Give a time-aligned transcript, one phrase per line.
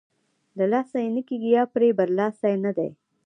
[0.57, 2.89] له لاسه یې نه کېږي یا پرې برلاسۍ نه دی.